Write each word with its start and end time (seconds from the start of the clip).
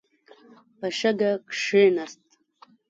په 0.79 0.87
شګه 0.99 1.31
کښېناست. 1.49 2.23